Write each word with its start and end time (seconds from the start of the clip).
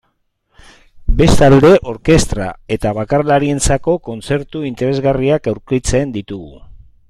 Bestalde, 1.19 1.69
orkestra 1.91 2.47
eta 2.77 2.95
bakarlarientzako 3.01 3.95
kontzertu 4.09 4.65
interesgarriak 4.71 5.53
aurkitzen 5.53 6.17
ditugu. 6.21 6.53